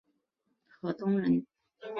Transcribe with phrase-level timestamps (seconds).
[0.67, 1.45] 河东人。